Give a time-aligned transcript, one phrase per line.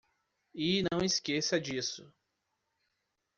[0.55, 2.11] E não esqueça disso.